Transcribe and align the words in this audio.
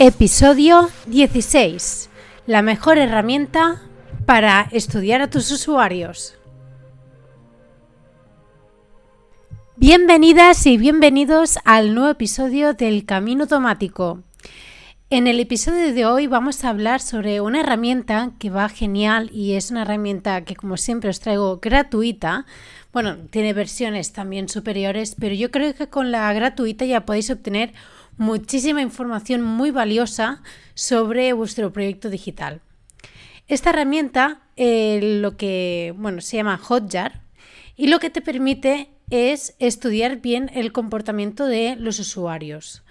Episodio 0.00 0.90
16. 1.06 2.10
La 2.48 2.62
mejor 2.62 2.98
herramienta 2.98 3.80
para 4.26 4.68
estudiar 4.72 5.20
a 5.20 5.30
tus 5.30 5.52
usuarios. 5.52 6.34
Bienvenidas 9.76 10.66
y 10.66 10.78
bienvenidos 10.78 11.60
al 11.64 11.94
nuevo 11.94 12.10
episodio 12.10 12.74
del 12.74 13.06
Camino 13.06 13.44
Automático. 13.44 14.24
En 15.10 15.28
el 15.28 15.38
episodio 15.38 15.94
de 15.94 16.06
hoy 16.06 16.26
vamos 16.26 16.64
a 16.64 16.70
hablar 16.70 17.00
sobre 17.00 17.40
una 17.40 17.60
herramienta 17.60 18.32
que 18.40 18.50
va 18.50 18.68
genial 18.68 19.30
y 19.32 19.52
es 19.52 19.70
una 19.70 19.82
herramienta 19.82 20.44
que 20.44 20.56
como 20.56 20.76
siempre 20.76 21.10
os 21.10 21.20
traigo 21.20 21.60
gratuita. 21.62 22.46
Bueno, 22.92 23.18
tiene 23.30 23.52
versiones 23.52 24.12
también 24.12 24.48
superiores, 24.48 25.14
pero 25.16 25.36
yo 25.36 25.52
creo 25.52 25.72
que 25.72 25.86
con 25.86 26.10
la 26.10 26.32
gratuita 26.32 26.84
ya 26.84 27.06
podéis 27.06 27.30
obtener 27.30 27.74
muchísima 28.16 28.82
información 28.82 29.42
muy 29.42 29.70
valiosa 29.70 30.42
sobre 30.74 31.32
vuestro 31.32 31.72
proyecto 31.72 32.10
digital. 32.10 32.60
Esta 33.46 33.70
herramienta 33.70 34.42
eh, 34.56 35.18
lo 35.20 35.36
que 35.36 35.94
bueno, 35.96 36.20
se 36.20 36.36
llama 36.36 36.58
Hotjar 36.58 37.22
y 37.76 37.88
lo 37.88 37.98
que 37.98 38.10
te 38.10 38.22
permite 38.22 38.90
es 39.10 39.54
estudiar 39.58 40.20
bien 40.20 40.50
el 40.54 40.72
comportamiento 40.72 41.46
de 41.46 41.76
los 41.76 41.98
usuarios. 41.98 42.82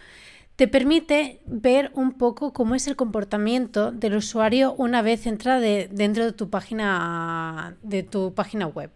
Te 0.56 0.68
permite 0.68 1.42
ver 1.48 1.92
un 1.96 2.14
poco 2.14 2.54
cómo 2.54 2.76
es 2.76 2.88
el 2.88 2.96
comportamiento 2.96 3.92
del 3.92 4.18
usuario 4.18 4.74
una 4.78 5.02
vez 5.02 5.26
entra 5.26 5.60
dentro 5.60 6.26
de 6.26 6.34
tu 6.34 6.50
página 6.50 7.76
de 7.82 8.04
tu 8.04 8.36
página 8.36 8.68
web. 8.68 8.92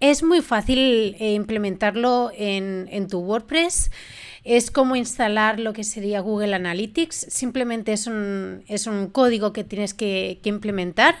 Es 0.00 0.22
muy 0.22 0.40
fácil 0.40 1.16
eh, 1.18 1.34
implementarlo 1.34 2.30
en, 2.34 2.88
en 2.90 3.08
tu 3.08 3.20
WordPress. 3.20 3.90
Es 4.44 4.70
como 4.70 4.94
instalar 4.94 5.58
lo 5.58 5.72
que 5.72 5.84
sería 5.84 6.20
Google 6.20 6.54
Analytics. 6.54 7.26
Simplemente 7.30 7.94
es 7.94 8.06
un, 8.06 8.62
es 8.68 8.86
un 8.86 9.08
código 9.08 9.54
que 9.54 9.64
tienes 9.64 9.94
que, 9.94 10.38
implementar 10.44 11.16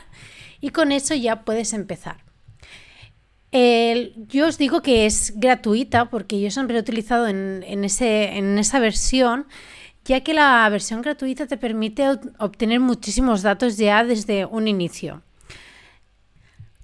y 0.60 0.68
con 0.70 0.92
eso 0.92 1.14
ya 1.14 1.42
puedes 1.44 1.72
empezar. 1.72 2.18
yo 3.50 4.46
os 4.46 4.58
digo 4.58 4.82
que 4.82 5.06
es 5.06 5.32
gratuita 5.36 6.10
porque 6.10 6.38
yo 6.38 6.50
siempre 6.50 6.76
he 6.76 6.80
utilizado 6.80 7.26
en, 7.26 7.84
ese, 7.84 8.36
en 8.36 8.58
esa 8.58 8.78
versión, 8.78 9.46
ya 10.04 10.20
que 10.20 10.34
la 10.34 10.68
versión 10.68 11.00
gratuita 11.00 11.46
te 11.46 11.56
permite 11.56 12.06
obtener 12.38 12.80
muchísimos 12.80 13.40
datos 13.40 13.78
ya 13.78 14.04
desde 14.04 14.44
un 14.44 14.68
inicio. 14.68 15.22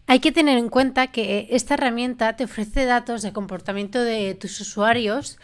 Hay 0.06 0.20
que 0.20 0.32
tener 0.32 0.56
en 0.56 0.70
cuenta 0.70 1.08
que 1.08 1.48
esta 1.50 1.75
herramienta 1.75 2.34
te 2.34 2.44
ofrece 2.44 2.84
datos 2.86 3.22
de 3.22 3.32
comportamiento 3.32 4.02
de 4.02 4.34
tus 4.34 4.58
usuarios 4.60 5.38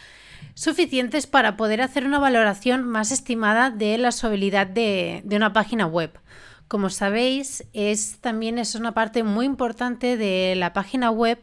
suficientes 0.56 1.26
para 1.26 1.56
poder 1.56 1.82
hacer 1.82 2.06
una 2.06 2.18
valoración 2.18 2.82
más 2.82 3.12
estimada 3.12 3.70
de 3.70 3.98
la 3.98 4.08
usabilidad 4.08 4.66
de, 4.66 5.22
una 5.30 5.52
página 5.52 5.86
web. 5.86 6.18
Como 6.66 6.88
sabéis, 6.88 7.64
es 7.74 8.18
también 8.20 8.58
es 8.58 8.74
una 8.74 8.92
parte 8.92 9.22
muy 9.22 9.44
importante 9.44 10.16
de 10.16 10.54
la 10.56 10.72
página 10.72 11.10
web 11.10 11.38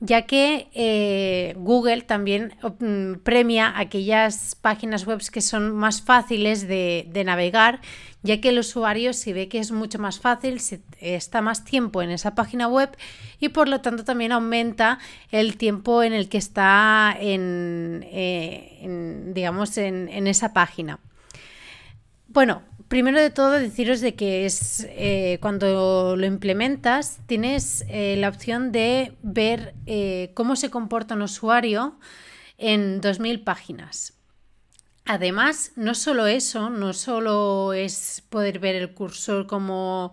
ya 0.00 0.22
que 0.22 0.68
eh, 0.74 1.54
Google 1.56 2.02
también 2.02 2.54
mm, 2.62 3.20
premia 3.22 3.72
aquellas 3.78 4.54
páginas 4.54 5.06
web 5.06 5.20
que 5.30 5.40
son 5.40 5.74
más 5.74 6.02
fáciles 6.02 6.68
de, 6.68 7.22
navegar, 7.24 7.80
ya 8.22 8.40
que 8.40 8.50
el 8.50 8.58
usuario 8.58 9.12
si 9.14 9.32
ve 9.32 9.48
que 9.48 9.58
es 9.58 9.72
mucho 9.72 9.98
más 9.98 10.20
fácil, 10.20 10.60
está 11.00 11.40
más 11.40 11.64
tiempo 11.64 12.02
en 12.02 12.10
esa 12.10 12.34
página 12.34 12.68
web 12.68 12.90
y 13.40 13.48
por 13.48 13.68
lo 13.68 13.80
tanto 13.80 14.04
también 14.04 14.32
aumenta 14.32 14.98
el 15.30 15.56
tiempo 15.56 16.02
en 16.02 16.12
el 16.12 16.28
que 16.28 16.38
está 16.38 17.16
en, 17.18 18.04
eh, 18.10 19.30
digamos, 19.32 19.78
en 19.78 20.26
esa 20.26 20.52
página. 20.52 20.98
Bueno, 22.28 22.62
primero 22.88 23.20
de 23.20 23.30
todo 23.30 23.52
deciros 23.52 24.00
de 24.00 24.14
que 24.14 24.46
es 24.46 24.86
eh, 24.90 25.38
cuando 25.40 26.16
lo 26.16 26.26
implementas 26.26 27.18
tienes 27.26 27.84
eh, 27.88 28.16
la 28.18 28.28
opción 28.28 28.72
de 28.72 29.16
ver 29.22 29.74
eh, 29.86 30.30
cómo 30.34 30.56
se 30.56 30.70
comporta 30.70 31.14
un 31.14 31.22
usuario 31.22 31.98
en 32.58 33.00
2000 33.00 33.42
páginas. 33.42 34.14
Además, 35.04 35.72
no 35.76 35.94
solo 35.94 36.26
eso, 36.26 36.68
no 36.68 36.92
solo 36.92 37.72
es 37.72 38.24
poder 38.28 38.58
ver 38.58 38.74
el 38.74 38.92
cursor, 38.92 39.46
cómo, 39.46 40.12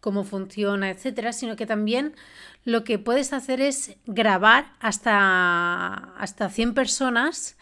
cómo 0.00 0.22
funciona, 0.22 0.90
etcétera, 0.90 1.32
sino 1.32 1.56
que 1.56 1.66
también 1.66 2.14
lo 2.64 2.84
que 2.84 2.98
puedes 2.98 3.32
hacer 3.32 3.60
es 3.60 3.96
grabar 4.06 4.72
hasta, 4.78 6.14
hasta 6.18 6.50
100 6.50 6.74
personas 6.74 7.56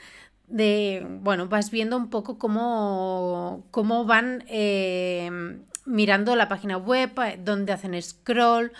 de, 0.48 1.06
bueno, 1.20 1.48
vas 1.48 1.70
viendo 1.70 1.96
un 1.96 2.08
poco 2.08 2.38
cómo, 2.38 3.66
cómo 3.70 4.04
van 4.04 4.44
eh, 4.48 5.58
mirando 5.84 6.36
la 6.36 6.48
página 6.48 6.76
web, 6.76 7.10
eh, 7.20 7.38
dónde 7.42 7.72
hacen 7.72 8.00
scroll, 8.00 8.72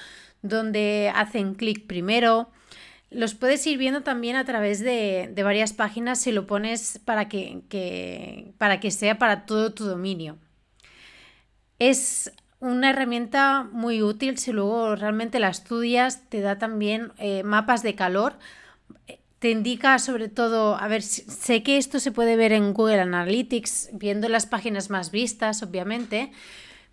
dónde 0.42 1.12
hacen 1.14 1.54
clic 1.54 1.86
primero. 1.86 2.50
Los 3.10 3.34
puedes 3.34 3.66
ir 3.66 3.78
viendo 3.78 4.02
también 4.02 4.36
a 4.36 4.44
través 4.44 4.80
de, 4.80 5.32
varias 5.42 5.72
páginas 5.72 6.20
si 6.20 6.32
lo 6.32 6.46
pones 6.46 7.00
para 7.04 7.28
que, 7.28 8.52
para 8.58 8.80
que 8.80 8.90
sea 8.90 9.18
para 9.18 9.46
todo 9.46 9.72
tu 9.72 9.84
dominio. 9.84 10.38
Es 11.78 12.32
una 12.58 12.90
herramienta 12.90 13.68
muy 13.70 14.02
útil 14.02 14.38
si 14.38 14.50
luego 14.52 14.96
realmente 14.96 15.38
la 15.38 15.50
estudias, 15.50 16.28
te 16.28 16.40
da 16.40 16.58
también 16.58 17.12
eh, 17.18 17.42
mapas 17.42 17.82
de 17.82 17.94
calor 17.94 18.38
te 19.38 19.50
indica 19.50 19.98
sobre 19.98 20.28
todo, 20.28 20.76
a 20.76 20.88
ver, 20.88 21.02
sé 21.02 21.62
que 21.62 21.76
esto 21.76 22.00
se 22.00 22.12
puede 22.12 22.36
ver 22.36 22.52
en 22.52 22.72
Google 22.72 23.00
Analytics, 23.00 23.90
viendo 23.92 24.28
las 24.28 24.46
páginas 24.46 24.88
más 24.88 25.10
vistas, 25.10 25.62
obviamente, 25.62 26.32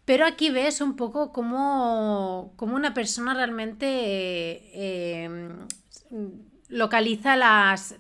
pero 0.05 0.25
aquí 0.25 0.49
ves 0.49 0.81
un 0.81 0.95
poco 0.95 1.31
cómo, 1.31 2.53
una 2.59 2.93
persona 2.93 3.33
realmente 3.33 3.87
eh, 3.87 5.49
localiza 6.67 7.37
las, 7.37 7.95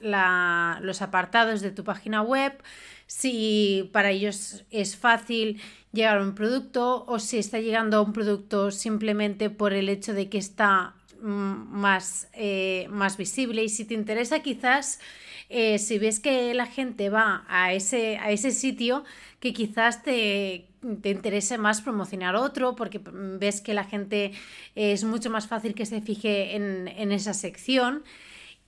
los 0.81 1.01
apartados 1.01 1.61
de 1.61 1.71
tu 1.71 1.85
página 1.85 2.21
web, 2.21 2.61
si 3.07 3.89
para 3.93 4.11
ellos 4.11 4.65
es 4.69 4.97
fácil 4.97 5.61
llegar 5.93 6.17
a 6.17 6.23
un 6.23 6.35
producto 6.35 7.05
o 7.07 7.19
si 7.19 7.37
está 7.37 7.59
llegando 7.59 7.97
a 7.97 8.01
un 8.01 8.11
producto 8.11 8.71
simplemente 8.71 9.49
por 9.49 9.73
el 9.73 9.87
hecho 9.87 10.13
de 10.13 10.27
que 10.27 10.39
está 10.39 10.95
más, 11.23 12.27
eh, 12.33 12.87
más 12.89 13.17
visible 13.17 13.63
y 13.63 13.69
si 13.69 13.85
te 13.85 13.93
interesa 13.93 14.41
quizás 14.41 14.99
eh, 15.49 15.79
si 15.79 15.99
ves 15.99 16.19
que 16.19 16.53
la 16.53 16.65
gente 16.65 17.09
va 17.09 17.45
a 17.47 17.73
ese, 17.73 18.17
a 18.17 18.31
ese 18.31 18.51
sitio 18.51 19.03
que 19.39 19.53
quizás 19.53 20.03
te, 20.03 20.67
te 21.01 21.09
interese 21.09 21.57
más 21.57 21.81
promocionar 21.81 22.35
otro 22.35 22.75
porque 22.75 23.01
ves 23.03 23.61
que 23.61 23.73
la 23.73 23.83
gente 23.83 24.31
es 24.75 25.03
mucho 25.03 25.29
más 25.29 25.47
fácil 25.47 25.73
que 25.73 25.85
se 25.85 26.01
fije 26.01 26.55
en, 26.55 27.11
esa 27.11 27.33
sección. 27.33 28.03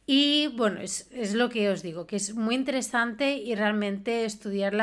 Y 0.07 0.49
bueno, 0.55 0.79
es, 0.81 1.33
lo 1.33 1.49
que 1.49 1.69
os 1.69 1.81
digo, 1.81 2.05
que 2.05 2.17
es 2.17 2.35
muy 2.35 2.53
interesante 2.53 3.37
y 3.37 3.55
realmente 3.55 4.25
estudiar 4.25 4.75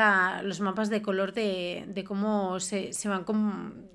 los 0.43 0.59
mapas 0.59 0.89
de 0.89 1.01
color 1.01 1.33
de, 1.33 2.03
cómo 2.05 2.59
se, 2.59 2.91
se, 2.91 3.07
van, 3.07 3.25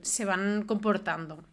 se 0.00 0.24
van 0.24 0.62
comportando. 0.62 1.44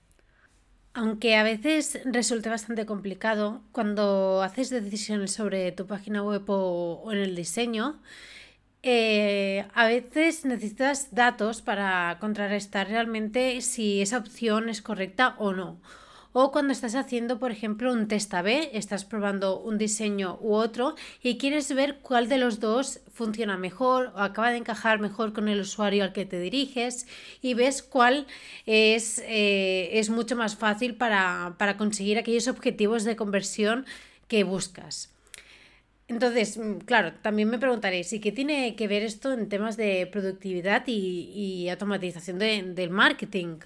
Aunque 0.98 1.36
a 1.36 1.44
veces 1.44 2.00
resulta 2.06 2.50
bastante 2.50 2.86
complicado 2.86 3.62
cuando 3.74 4.42
haces 4.42 4.70
decisiones 4.70 5.34
sobre 5.34 5.74
tu 5.74 5.88
página 5.88 6.24
web 6.24 6.44
o, 6.48 7.12
en 7.12 7.18
el 7.18 7.36
diseño, 7.36 8.00
eh, 8.82 9.66
a 9.74 9.88
veces 9.88 10.46
necesitas 10.46 11.14
datos 11.14 11.62
para 11.62 12.18
contrarrestar 12.22 12.88
realmente 12.88 13.60
si 13.60 14.02
esa 14.02 14.20
opción 14.20 14.70
es 14.70 14.82
correcta 14.82 15.36
o 15.38 15.52
no. 15.52 15.82
O 16.38 16.52
cuando 16.52 16.74
estás 16.74 16.96
haciendo, 16.96 17.40
por 17.40 17.50
ejemplo, 17.50 17.94
un 17.94 18.10
test 18.10 18.34
A-B, 18.34 18.72
estás 18.74 19.06
probando 19.06 19.58
un 19.58 19.78
diseño 19.78 20.38
u 20.42 20.56
otro 20.56 20.96
y 21.24 21.38
quieres 21.38 21.74
ver 21.74 22.00
cuál 22.02 22.28
de 22.28 22.38
los 22.38 22.60
dos 22.60 23.00
funciona 23.14 23.56
mejor 23.56 24.12
o 24.14 24.20
acaba 24.20 24.52
de 24.52 24.58
encajar 24.58 25.00
mejor 25.00 25.32
con 25.32 25.48
el 25.48 25.62
usuario 25.62 26.04
al 26.04 26.12
que 26.12 26.26
te 26.26 26.38
diriges 26.38 27.08
y 27.42 27.54
ves 27.54 27.82
cuál 27.82 28.28
es, 28.66 29.24
eh, 29.26 29.92
es 29.94 30.10
mucho 30.10 30.36
más 30.36 30.58
fácil 30.58 30.96
para, 30.96 31.56
conseguir 31.78 32.18
aquellos 32.18 32.50
objetivos 32.50 33.06
de 33.06 33.16
conversión 33.16 33.86
que 34.28 34.44
buscas. 34.44 35.14
Entonces, 36.10 36.58
mm, 36.58 36.80
claro, 36.80 37.14
también 37.22 37.50
me 37.50 37.60
preguntaréis, 37.60 38.12
¿y 38.12 38.20
qué 38.20 38.34
tiene 38.34 38.76
que 38.76 38.90
ver 38.90 39.04
esto 39.04 39.32
en 39.32 39.48
temas 39.48 39.78
de 39.78 40.06
productividad 40.12 40.84
y, 40.86 41.70
automatización 41.70 42.40
del 42.40 42.90
marketing? 42.90 43.60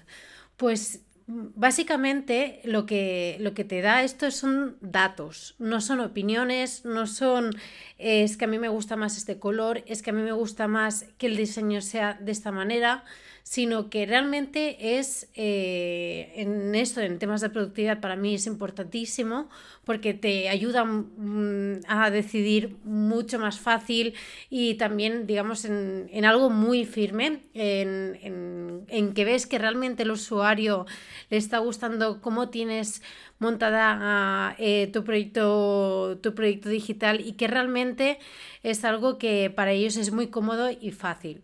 Pues 0.56 1.00
básicamente 1.30 2.60
lo 2.64 2.86
que, 2.86 3.36
lo 3.40 3.54
que 3.54 3.64
te 3.64 3.80
da 3.82 4.02
esto 4.02 4.30
son 4.30 4.76
datos, 4.80 5.54
no 5.58 5.80
son 5.80 6.00
opiniones, 6.00 6.84
no 6.84 7.06
son 7.06 7.54
es 7.98 8.36
que 8.36 8.46
a 8.46 8.48
mí 8.48 8.58
me 8.58 8.68
gusta 8.68 8.96
más 8.96 9.16
este 9.16 9.38
color, 9.38 9.84
es 9.86 10.02
que 10.02 10.10
a 10.10 10.12
mí 10.12 10.22
me 10.22 10.32
gusta 10.32 10.68
más 10.68 11.06
que 11.18 11.26
el 11.26 11.36
diseño 11.36 11.82
sea 11.82 12.14
de 12.14 12.32
esta 12.32 12.50
manera, 12.50 13.04
sino 13.50 13.90
que 13.90 14.06
realmente 14.06 14.96
es 14.96 15.28
eh, 15.34 16.32
en 16.36 16.72
esto, 16.76 17.00
en 17.00 17.18
temas 17.18 17.40
de 17.40 17.50
productividad, 17.50 17.98
para 17.98 18.14
mí 18.14 18.36
es 18.36 18.46
importantísimo 18.46 19.48
porque 19.84 20.14
te 20.14 20.48
ayuda 20.48 20.84
mm, 20.84 21.80
a 21.88 22.12
decidir 22.12 22.76
mucho 22.84 23.40
más 23.40 23.58
fácil 23.58 24.14
y 24.50 24.74
también, 24.74 25.26
digamos, 25.26 25.64
en, 25.64 26.24
algo 26.24 26.48
muy 26.48 26.84
firme, 26.84 27.42
en, 27.52 28.86
en, 28.88 29.14
que 29.14 29.24
ves 29.24 29.48
que 29.48 29.58
realmente 29.58 30.04
el 30.04 30.12
usuario 30.12 30.86
le 31.28 31.36
está 31.36 31.58
gustando 31.58 32.20
cómo 32.20 32.50
tienes 32.50 33.02
montada 33.40 34.54
eh, 34.60 34.88
tu, 34.92 35.02
proyecto, 35.02 36.20
tu 36.22 36.36
proyecto 36.36 36.68
digital 36.68 37.20
y 37.20 37.32
que 37.32 37.48
realmente 37.48 38.20
es 38.62 38.84
algo 38.84 39.18
que 39.18 39.50
para 39.50 39.72
ellos 39.72 39.96
es 39.96 40.12
muy 40.12 40.28
cómodo 40.28 40.70
y 40.70 40.92
fácil. 40.92 41.42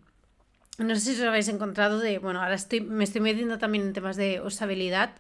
No 0.79 0.95
sé 0.95 1.01
si 1.01 1.23
os 1.23 1.27
habéis 1.27 1.49
encontrado 1.49 2.01
de, 2.01 2.19
bueno, 2.19 2.43
ahora 2.43 2.55
estoy, 2.55 2.81
me 2.83 3.05
estoy 3.05 3.23
metiendo 3.23 3.59
también 3.59 3.85
en 3.85 3.93
temas 3.95 4.17
de 4.17 4.43
usabilidad, 4.43 5.15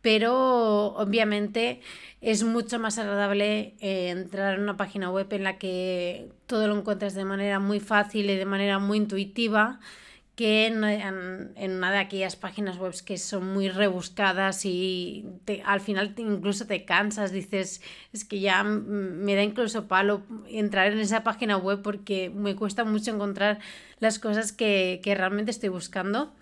pero 0.00 0.94
obviamente 0.94 1.80
es 2.22 2.44
mucho 2.44 2.78
más 2.78 2.96
agradable 2.98 3.74
eh, 3.80 4.08
entrar 4.08 4.54
en 4.54 4.62
una 4.62 4.76
página 4.78 5.10
web 5.10 5.30
en 5.32 5.44
la 5.44 5.58
que 5.58 6.28
todo 6.46 6.66
lo 6.66 6.78
encuentras 6.78 7.14
de 7.14 7.24
manera 7.24 7.58
muy 7.58 7.80
fácil 7.80 8.30
y 8.30 8.36
de 8.36 8.46
manera 8.46 8.78
muy 8.78 8.96
intuitiva 8.98 9.80
que 10.36 10.66
en, 10.66 11.72
una 11.72 11.90
de 11.90 11.98
aquellas 11.98 12.36
páginas 12.36 12.76
web 12.76 12.92
que 13.06 13.16
son 13.16 13.54
muy 13.54 13.70
rebuscadas 13.70 14.66
y 14.66 15.24
al 15.64 15.80
final 15.80 16.14
incluso 16.18 16.66
te 16.66 16.84
cansas, 16.84 17.32
dices, 17.32 17.80
es 18.12 18.26
que 18.26 18.40
ya 18.40 18.62
me 18.62 19.34
da 19.34 19.42
incluso 19.42 19.88
palo 19.88 20.22
entrar 20.46 20.92
en 20.92 20.98
esa 20.98 21.24
página 21.24 21.56
web 21.56 21.80
porque 21.80 22.28
me 22.28 22.54
cuesta 22.54 22.84
mucho 22.84 23.12
encontrar 23.12 23.60
las 23.98 24.18
cosas 24.18 24.52
que, 24.52 25.00
realmente 25.04 25.50
estoy 25.50 25.70
buscando. 25.70 26.34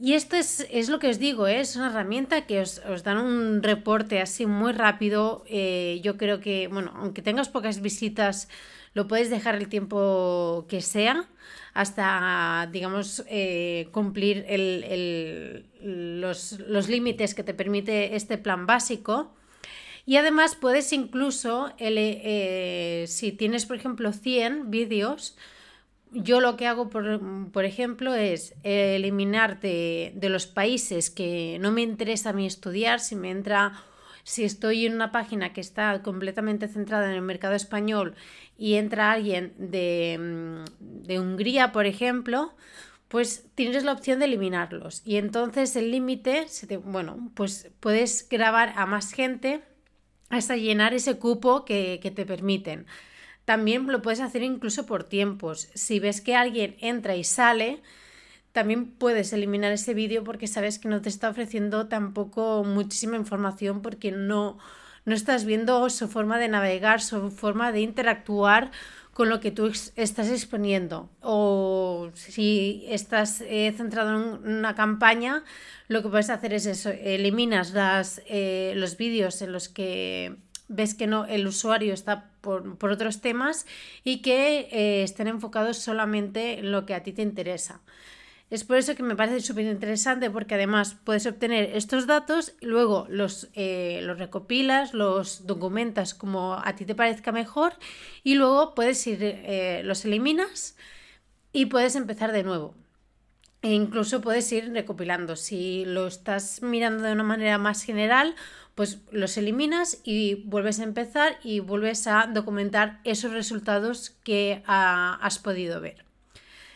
Y 0.00 0.12
esto 0.14 0.36
es, 0.36 0.88
lo 0.88 1.00
que 1.00 1.08
os 1.08 1.18
digo, 1.18 1.48
¿eh? 1.48 1.58
es 1.60 1.74
una 1.74 1.88
herramienta 1.88 2.46
que 2.46 2.60
os, 2.60 2.80
dan 3.02 3.18
un 3.18 3.62
reporte 3.64 4.20
así 4.20 4.46
muy 4.46 4.72
rápido. 4.72 5.44
Eh, 5.48 6.00
yo 6.04 6.16
creo 6.16 6.38
que, 6.40 6.68
bueno, 6.68 6.92
aunque 6.94 7.20
tengas 7.20 7.48
pocas 7.48 7.82
visitas, 7.82 8.48
lo 8.94 9.08
puedes 9.08 9.28
dejar 9.28 9.56
el 9.56 9.68
tiempo 9.68 10.66
que 10.68 10.82
sea 10.82 11.28
hasta, 11.74 12.68
digamos, 12.72 13.24
eh, 13.28 13.88
cumplir 13.90 14.46
los, 15.80 16.88
límites 16.88 17.34
que 17.34 17.42
te 17.42 17.54
permite 17.54 18.14
este 18.14 18.38
plan 18.38 18.66
básico. 18.66 19.34
Y 20.06 20.16
además 20.16 20.54
puedes 20.54 20.92
incluso, 20.92 21.72
eh, 21.78 23.04
si 23.08 23.32
tienes, 23.32 23.66
por 23.66 23.76
ejemplo, 23.76 24.12
100 24.12 24.70
vídeos, 24.70 25.36
yo 26.12 26.40
lo 26.40 26.56
que 26.56 26.66
hago, 26.66 26.88
por, 26.88 27.64
ejemplo, 27.64 28.14
es 28.14 28.54
eliminar 28.62 29.60
de, 29.60 30.12
de, 30.16 30.28
los 30.28 30.46
países 30.46 31.10
que 31.10 31.58
no 31.60 31.72
me 31.72 31.82
interesa 31.82 32.30
a 32.30 32.32
mí 32.32 32.46
estudiar, 32.46 33.00
si 33.00 33.16
me 33.16 33.30
entra 33.30 33.84
si 34.28 34.44
estoy 34.44 34.84
en 34.84 34.94
una 34.94 35.10
página 35.10 35.54
que 35.54 35.62
está 35.62 36.02
completamente 36.02 36.68
centrada 36.68 37.08
en 37.08 37.14
el 37.14 37.22
mercado 37.22 37.54
español 37.54 38.14
y 38.58 38.74
entra 38.74 39.10
alguien 39.10 39.54
de, 39.56 40.64
mm, 41.08 41.18
Hungría, 41.18 41.72
por 41.72 41.86
ejemplo, 41.86 42.52
pues 43.08 43.46
tienes 43.54 43.84
la 43.84 43.92
opción 43.92 44.18
de 44.18 44.26
eliminarlos. 44.26 45.00
Y 45.06 45.16
entonces 45.16 45.74
el 45.76 45.90
límite, 45.90 46.46
bueno, 46.84 47.30
pues 47.34 47.70
puedes 47.80 48.28
grabar 48.28 48.74
a 48.76 48.84
más 48.84 49.12
gente 49.12 49.62
hasta 50.28 50.56
llenar 50.56 50.92
ese 50.92 51.18
cupo 51.18 51.64
que, 51.64 51.98
que 52.02 52.10
te 52.10 52.26
permiten. 52.26 52.84
También 53.48 53.86
lo 53.86 54.02
puedes 54.02 54.20
hacer 54.20 54.42
incluso 54.42 54.84
por 54.84 55.04
tiempos. 55.04 55.70
Si 55.72 56.00
ves 56.00 56.20
que 56.20 56.36
alguien 56.36 56.76
entra 56.80 57.16
y 57.16 57.24
sale, 57.24 57.80
también 58.52 58.90
puedes 58.90 59.32
eliminar 59.32 59.72
ese 59.72 59.94
vídeo 59.94 60.22
porque 60.22 60.46
sabes 60.46 60.78
que 60.78 60.90
no 60.90 61.00
te 61.00 61.08
está 61.08 61.30
ofreciendo 61.30 61.88
tampoco 61.88 62.62
muchísima 62.62 63.16
información 63.16 63.80
porque 63.80 64.12
no, 64.12 64.58
no 65.06 65.14
estás 65.14 65.46
viendo 65.46 65.88
su 65.88 66.08
forma 66.08 66.38
de 66.38 66.48
navegar, 66.48 67.00
su 67.00 67.30
forma 67.30 67.72
de 67.72 67.80
interactuar 67.80 68.70
con 69.14 69.30
lo 69.30 69.40
que 69.40 69.50
tú 69.50 69.72
estás 69.96 70.28
exponiendo. 70.28 71.08
O 71.22 72.10
si 72.12 72.84
estás 72.86 73.40
eh, 73.40 73.72
centrado 73.74 74.10
en 74.10 74.58
una 74.58 74.74
campaña, 74.74 75.42
lo 75.86 76.02
que 76.02 76.10
puedes 76.10 76.28
hacer 76.28 76.52
es 76.52 76.66
eso, 76.66 76.90
eliminas 76.90 77.72
las, 77.72 78.20
eh, 78.26 78.74
los 78.76 78.98
vídeos 78.98 79.40
en 79.40 79.52
los 79.52 79.70
que 79.70 80.36
ves 80.68 80.94
que 80.94 81.06
no, 81.06 81.24
el 81.24 81.46
usuario 81.46 81.94
está 81.94 82.30
por, 82.40 82.76
otros 82.80 83.20
temas 83.20 83.66
y 84.04 84.22
que 84.22 84.68
eh, 84.70 85.02
estén 85.02 85.26
enfocados 85.26 85.78
solamente 85.78 86.60
en 86.60 86.72
lo 86.72 86.86
que 86.86 86.94
a 86.94 87.02
ti 87.02 87.12
te 87.12 87.22
interesa. 87.22 87.80
Es 88.50 88.64
por 88.64 88.78
eso 88.78 88.94
que 88.94 89.02
me 89.02 89.14
parece 89.14 89.40
súper 89.40 89.66
interesante 89.66 90.30
porque 90.30 90.54
además 90.54 90.96
puedes 91.04 91.26
obtener 91.26 91.76
estos 91.76 92.06
datos 92.06 92.54
luego 92.62 93.06
los, 93.10 93.48
eh, 93.52 94.00
los 94.04 94.18
recopilas, 94.18 94.94
los 94.94 95.46
documentas 95.46 96.14
como 96.14 96.54
a 96.54 96.74
ti 96.74 96.86
te 96.86 96.94
parezca 96.94 97.30
mejor 97.30 97.74
y 98.24 98.36
luego 98.36 98.74
puedes 98.74 99.06
ir, 99.06 99.18
eh, 99.20 99.82
los 99.84 100.06
eliminas 100.06 100.76
y 101.52 101.66
puedes 101.66 101.94
empezar 101.94 102.32
de 102.32 102.42
nuevo. 102.42 102.74
E 103.60 103.72
incluso 103.72 104.20
puedes 104.20 104.50
ir 104.52 104.72
recopilando. 104.72 105.34
Si 105.34 105.84
lo 105.84 106.06
estás 106.06 106.62
mirando 106.62 107.02
de 107.02 107.12
una 107.12 107.24
manera 107.24 107.58
más 107.58 107.82
general, 107.82 108.36
pues 108.76 109.00
los 109.10 109.36
eliminas 109.36 110.00
y 110.04 110.36
vuelves 110.44 110.78
a 110.78 110.84
empezar 110.84 111.38
y 111.42 111.58
vuelves 111.58 112.06
a 112.06 112.30
documentar 112.32 113.00
esos 113.02 113.32
resultados 113.32 114.10
que 114.22 114.62
has 114.66 115.40
podido 115.40 115.80
ver. 115.80 116.04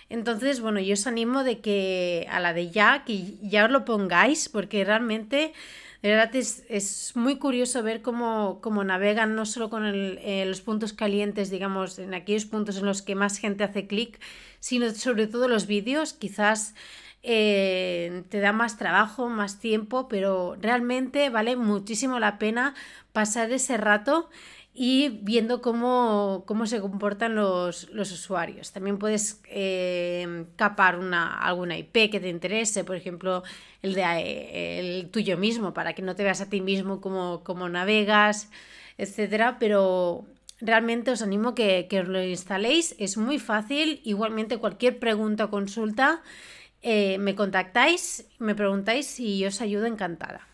Entonces, 0.08 0.60
bueno, 0.60 0.80
yo 0.80 0.94
os 0.94 1.06
animo 1.06 1.44
de 1.44 1.60
que 1.60 2.26
a 2.28 2.40
la 2.40 2.52
de 2.52 2.70
ya, 2.70 3.04
que 3.06 3.38
ya 3.40 3.64
os 3.66 3.70
lo 3.70 3.84
pongáis, 3.84 4.48
porque 4.48 4.84
realmente, 4.84 5.54
de 6.02 6.08
verdad, 6.08 6.34
es, 6.34 7.12
muy 7.14 7.36
curioso 7.36 7.82
ver 7.84 8.02
cómo, 8.02 8.60
navegan 8.84 9.36
no 9.36 9.46
solo 9.46 9.70
con 9.70 9.84
eh, 9.86 10.44
los 10.46 10.60
puntos 10.60 10.92
calientes, 10.92 11.48
digamos, 11.48 11.98
en 12.00 12.12
aquellos 12.12 12.44
puntos 12.44 12.78
en 12.78 12.86
los 12.86 13.02
que 13.02 13.14
más 13.14 13.38
gente 13.38 13.62
hace 13.62 13.86
clic, 13.86 14.18
sino 14.58 14.90
sobre 14.90 15.28
todo 15.28 15.46
los 15.46 15.68
vídeos, 15.68 16.12
quizás 16.12 16.74
eh, 17.22 18.24
te 18.30 18.40
da 18.40 18.52
más 18.52 18.78
trabajo, 18.78 19.28
más 19.28 19.60
tiempo, 19.60 20.08
pero 20.08 20.56
realmente 20.60 21.30
vale 21.30 21.54
muchísimo 21.54 22.18
la 22.18 22.36
pena 22.36 22.74
pasar 23.12 23.52
ese 23.52 23.76
rato 23.76 24.28
y 24.74 25.20
viendo 25.22 25.60
cómo, 25.60 26.44
se 26.64 26.80
comportan 26.80 27.34
los, 27.34 27.88
usuarios. 27.92 28.72
También 28.72 28.98
puedes 28.98 29.40
eh, 29.48 30.46
capar 30.56 30.98
una, 30.98 31.34
alguna 31.34 31.76
IP 31.76 32.10
que 32.10 32.20
te 32.20 32.28
interese, 32.28 32.84
por 32.84 32.96
ejemplo, 32.96 33.42
el, 33.82 33.94
de, 33.94 34.02
eh, 34.02 34.78
el 34.78 35.10
tuyo 35.10 35.36
mismo, 35.36 35.74
para 35.74 35.92
que 35.92 36.02
no 36.02 36.16
te 36.16 36.24
veas 36.24 36.40
a 36.40 36.48
ti 36.48 36.60
mismo 36.60 37.00
como, 37.00 37.68
navegas, 37.68 38.50
etcétera, 38.96 39.58
pero 39.58 40.24
realmente 40.60 41.10
os 41.10 41.22
animo 41.22 41.54
que, 41.54 41.86
que 41.90 42.00
os 42.00 42.08
lo 42.08 42.22
instaléis, 42.22 42.94
es 42.98 43.16
muy 43.16 43.38
fácil, 43.38 44.00
igualmente 44.04 44.58
cualquier 44.58 44.98
pregunta 44.98 45.46
o 45.46 45.50
consulta 45.50 46.22
eh, 46.82 47.18
me 47.18 47.34
contactáis, 47.34 48.26
me 48.38 48.54
preguntáis 48.54 49.20
y 49.20 49.44
os 49.46 49.60
ayudo 49.60 49.86
encantada. 49.86 50.48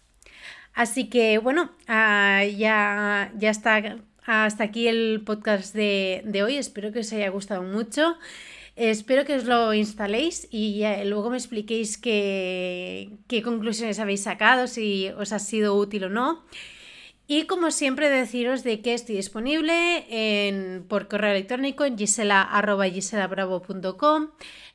Así 0.74 1.08
que 1.08 1.38
bueno, 1.38 1.72
ah, 1.88 2.44
ya, 2.44 3.32
ya 3.36 3.50
está 3.50 3.82
hasta 4.28 4.64
aquí 4.64 4.88
el 4.88 5.22
podcast 5.24 5.74
de, 5.74 6.42
hoy. 6.44 6.58
Espero 6.58 6.92
que 6.92 6.98
os 7.00 7.10
haya 7.12 7.30
gustado 7.30 7.62
mucho. 7.62 8.16
Espero 8.76 9.24
que 9.24 9.36
os 9.36 9.44
lo 9.44 9.72
instaléis 9.74 10.46
y 10.50 10.82
luego 11.04 11.30
me 11.30 11.38
expliquéis 11.38 11.98
qué, 11.98 13.10
conclusiones 13.42 13.98
habéis 13.98 14.22
sacado, 14.22 14.68
si 14.68 15.08
os 15.16 15.32
ha 15.32 15.38
sido 15.38 15.74
útil 15.74 16.04
o 16.04 16.10
no. 16.10 16.44
Y 17.26 17.44
como 17.44 17.70
siempre 17.70 18.10
deciros 18.10 18.64
de 18.64 18.80
que 18.80 18.94
estoy 18.94 19.16
disponible 19.16 20.84
por 20.88 21.08
correo 21.08 21.32
electrónico 21.32 21.84
en 21.84 21.98
gisela.giselabravo.com, 21.98 24.28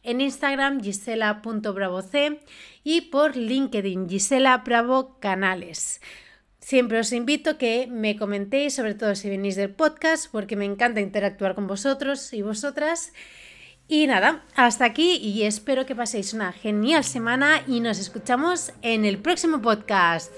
en 0.03 0.21
Instagram 0.21 0.83
gisela.bravoc 0.83 2.13
y 2.83 3.01
por 3.01 3.35
LinkedIn 3.37 4.09
Gisela 4.09 4.57
Bravo 4.57 5.17
Canales. 5.19 6.01
Siempre 6.63 6.97
os 6.97 7.11
invito 7.11 7.49
a 7.49 7.57
que 7.57 7.87
me 7.91 8.15
comentéis, 8.15 8.73
sobre 8.73 8.95
todo 8.95 9.15
si 9.15 9.27
venís 9.27 9.57
del 9.57 9.75
podcast, 9.75 10.31
porque 10.31 10.55
me 10.55 10.63
encanta 10.63 11.01
interactuar 11.01 11.55
con 11.55 11.67
vosotros 11.67 12.31
y 12.31 12.41
vosotras. 12.41 13.11
Y 13.89 14.07
nada, 14.07 14.45
hasta 14.55 14.85
aquí 14.85 15.17
y 15.17 15.43
espero 15.43 15.85
que 15.85 15.93
paséis 15.93 16.33
una 16.33 16.53
genial 16.53 17.03
semana 17.03 17.61
y 17.67 17.81
nos 17.81 17.99
escuchamos 17.99 18.71
en 18.81 19.03
el 19.03 19.17
próximo 19.17 19.61
podcast. 19.61 20.31